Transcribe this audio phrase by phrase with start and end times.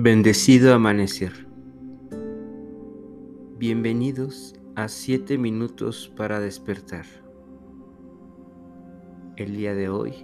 [0.00, 1.32] Bendecido amanecer.
[3.58, 7.04] Bienvenidos a 7 minutos para despertar.
[9.34, 10.14] El día de hoy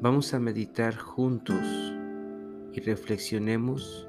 [0.00, 1.60] vamos a meditar juntos
[2.72, 4.08] y reflexionemos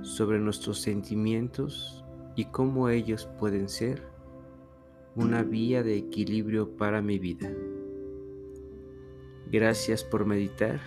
[0.00, 4.02] sobre nuestros sentimientos y cómo ellos pueden ser
[5.14, 7.52] una vía de equilibrio para mi vida.
[9.52, 10.80] Gracias por meditar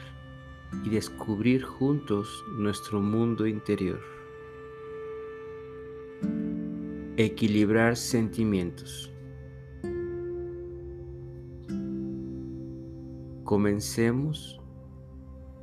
[0.84, 4.00] y descubrir juntos nuestro mundo interior.
[7.18, 9.12] Equilibrar sentimientos.
[13.44, 14.60] Comencemos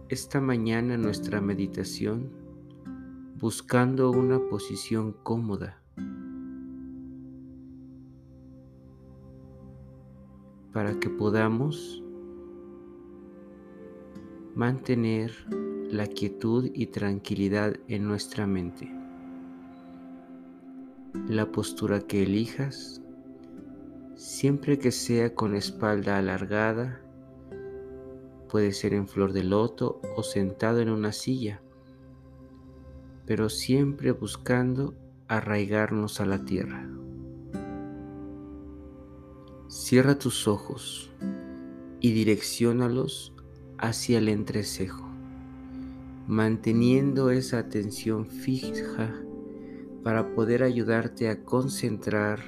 [0.09, 2.31] esta mañana nuestra meditación
[3.39, 5.81] buscando una posición cómoda
[10.73, 12.03] para que podamos
[14.57, 15.33] mantener
[15.91, 18.91] la quietud y tranquilidad en nuestra mente.
[21.29, 23.03] La postura que elijas,
[24.15, 27.03] siempre que sea con espalda alargada,
[28.49, 31.61] puede ser en flor de loto o sentado en una silla,
[33.27, 34.95] pero siempre buscando
[35.29, 36.89] arraigarnos a la tierra.
[39.69, 41.13] Cierra tus ojos
[42.01, 43.36] y direcciónalos
[43.79, 45.07] hacia el entrecejo,
[46.27, 49.15] manteniendo esa atención fija
[50.03, 52.41] para poder ayudarte a concentrar,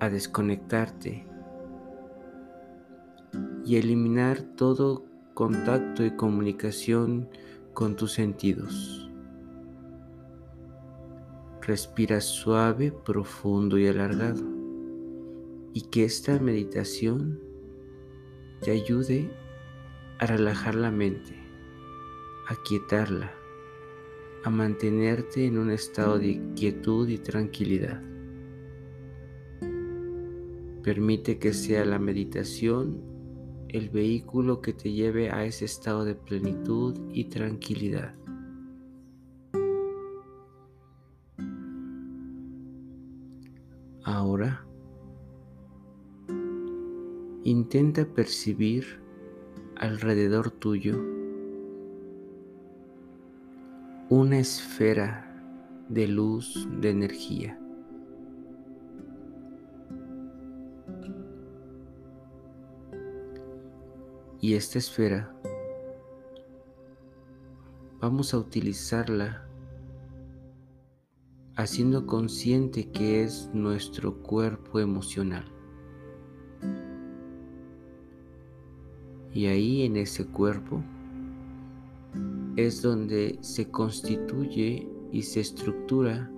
[0.00, 1.26] a desconectarte
[3.64, 7.28] y eliminar todo contacto y comunicación
[7.72, 9.10] con tus sentidos.
[11.60, 14.42] Respira suave, profundo y alargado
[15.72, 17.40] y que esta meditación
[18.64, 19.30] te ayude
[20.18, 21.34] a relajar la mente,
[22.48, 23.30] a quietarla,
[24.42, 28.00] a mantenerte en un estado de quietud y tranquilidad.
[30.82, 33.02] Permite que sea la meditación
[33.68, 38.14] el vehículo que te lleve a ese estado de plenitud y tranquilidad.
[44.04, 44.64] Ahora,
[47.46, 49.02] Intenta percibir
[49.76, 50.96] alrededor tuyo
[54.08, 55.30] una esfera
[55.90, 57.60] de luz, de energía.
[64.40, 65.36] Y esta esfera
[68.00, 69.46] vamos a utilizarla
[71.56, 75.53] haciendo consciente que es nuestro cuerpo emocional.
[79.34, 80.80] Y ahí en ese cuerpo
[82.56, 86.30] es donde se constituye y se estructura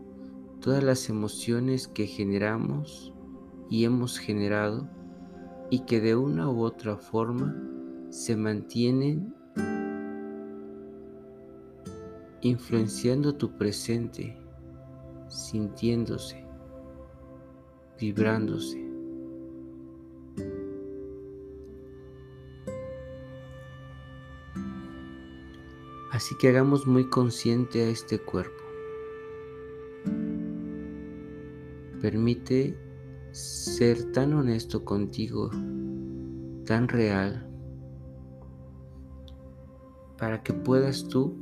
[0.60, 3.12] todas las emociones que generamos
[3.68, 4.88] y hemos generado
[5.70, 7.54] y que de una u otra forma
[8.08, 9.34] se mantienen
[12.40, 14.38] influenciando tu presente,
[15.28, 16.46] sintiéndose,
[17.98, 18.85] vibrándose.
[26.16, 28.64] Así que hagamos muy consciente a este cuerpo.
[32.00, 32.74] Permite
[33.32, 35.50] ser tan honesto contigo,
[36.64, 37.46] tan real,
[40.16, 41.36] para que puedas tú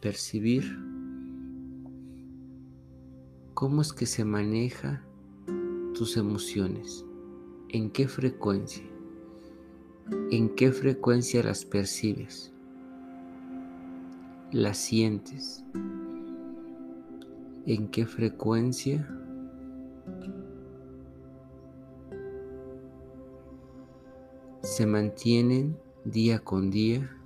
[0.00, 0.64] percibir
[3.54, 5.04] cómo es que se maneja
[5.94, 7.06] tus emociones,
[7.68, 8.89] en qué frecuencia
[10.30, 12.52] en qué frecuencia las percibes,
[14.52, 15.64] las sientes,
[17.66, 19.08] en qué frecuencia
[24.62, 27.16] se mantienen día con día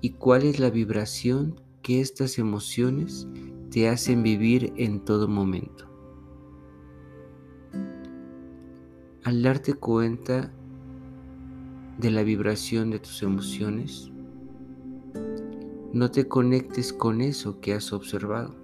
[0.00, 3.26] y cuál es la vibración que estas emociones
[3.70, 5.88] te hacen vivir en todo momento.
[9.24, 10.52] Al darte cuenta
[12.02, 14.10] de la vibración de tus emociones,
[15.92, 18.56] no te conectes con eso que has observado,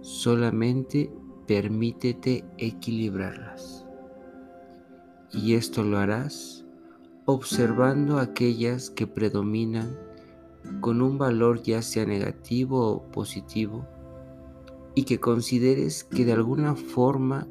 [0.00, 1.12] solamente
[1.46, 3.84] permítete equilibrarlas.
[5.30, 6.64] Y esto lo harás
[7.26, 9.94] observando aquellas que predominan
[10.80, 13.86] con un valor ya sea negativo o positivo
[14.94, 17.46] y que consideres que de alguna forma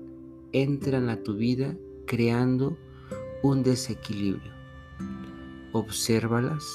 [0.54, 1.78] entran a tu vida
[2.08, 2.76] creando
[3.44, 4.58] un desequilibrio.
[5.74, 6.66] Obsérvalas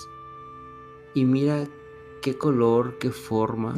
[1.14, 1.68] y mira
[2.22, 3.74] qué color, qué forma,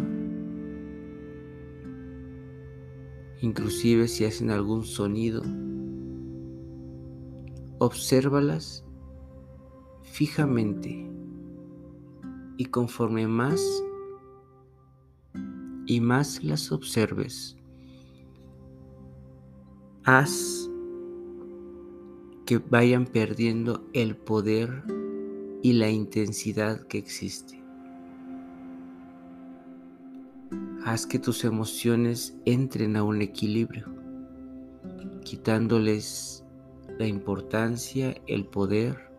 [3.40, 5.42] inclusive si hacen algún sonido.
[7.78, 8.84] Obsérvalas
[10.02, 11.10] fijamente
[12.56, 13.60] y conforme más
[15.86, 17.56] y más las observes,
[20.04, 20.63] haz
[22.46, 24.82] que vayan perdiendo el poder
[25.62, 27.62] y la intensidad que existe.
[30.84, 33.86] Haz que tus emociones entren a un equilibrio,
[35.24, 36.44] quitándoles
[36.98, 39.10] la importancia, el poder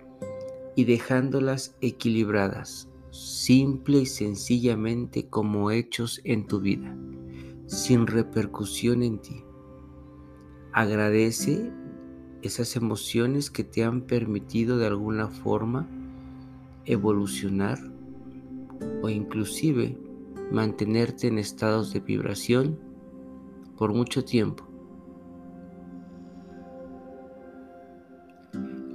[0.76, 6.96] y dejándolas equilibradas, simple y sencillamente como hechos en tu vida,
[7.66, 9.44] sin repercusión en ti.
[10.72, 11.72] Agradece
[12.46, 15.88] esas emociones que te han permitido de alguna forma
[16.86, 17.80] evolucionar
[19.02, 19.98] o inclusive
[20.52, 22.78] mantenerte en estados de vibración
[23.76, 24.64] por mucho tiempo,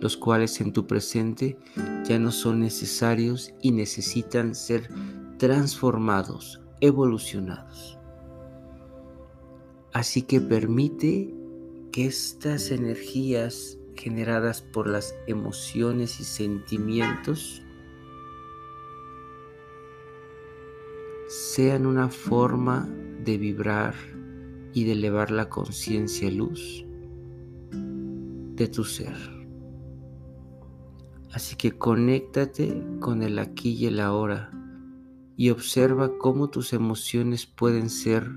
[0.01, 1.59] los cuales en tu presente
[2.05, 4.89] ya no son necesarios y necesitan ser
[5.39, 7.99] transformados, evolucionados.
[9.93, 11.40] Así que permite
[11.93, 17.63] que estas energías generadas por las emociones y sentimientos
[21.29, 22.89] sean una forma
[23.25, 23.95] de vibrar
[24.73, 26.85] y de elevar la conciencia luz
[28.55, 29.17] de tu ser.
[31.33, 34.51] Así que conéctate con el aquí y el ahora
[35.37, 38.31] y observa cómo tus emociones pueden ser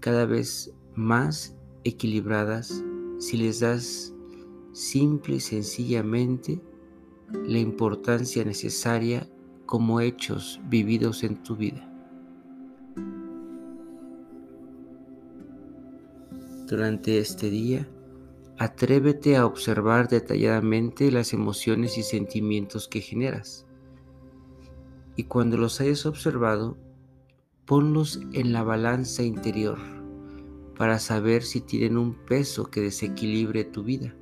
[0.00, 1.55] cada vez más
[1.86, 2.82] equilibradas
[3.18, 4.12] si les das
[4.72, 6.60] simple y sencillamente
[7.32, 9.28] la importancia necesaria
[9.64, 11.90] como hechos vividos en tu vida.
[16.66, 17.88] Durante este día,
[18.58, 23.66] atrévete a observar detalladamente las emociones y sentimientos que generas.
[25.14, 26.76] Y cuando los hayas observado,
[27.64, 29.95] ponlos en la balanza interior
[30.76, 34.14] para saber si tienen un peso que desequilibre tu vida.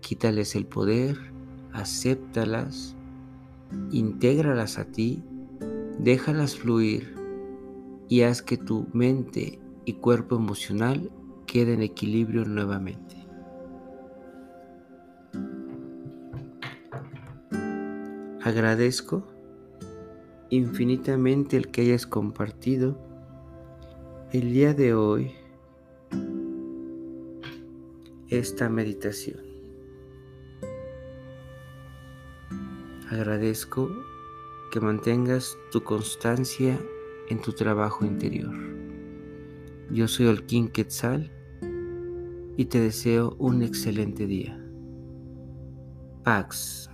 [0.00, 1.18] Quítales el poder,
[1.72, 2.96] acéptalas,
[3.90, 5.22] intégralas a ti,
[5.98, 7.14] déjalas fluir
[8.08, 11.10] y haz que tu mente y cuerpo emocional
[11.46, 13.16] queden en equilibrio nuevamente.
[18.42, 19.26] Agradezco
[20.50, 22.98] infinitamente el que hayas compartido
[24.32, 25.32] el día de hoy
[28.38, 29.40] esta meditación.
[33.10, 33.90] Agradezco
[34.70, 36.80] que mantengas tu constancia
[37.28, 38.54] en tu trabajo interior.
[39.90, 41.30] Yo soy King Quetzal
[42.56, 44.58] y te deseo un excelente día.
[46.24, 46.91] Pax.